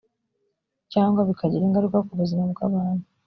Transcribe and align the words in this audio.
cyangwa 0.93 1.27
bikagira 1.29 1.63
ingaruka 1.65 1.97
ku 2.07 2.13
buzima 2.19 2.43
bw 2.51 2.59
abantu 2.67 3.05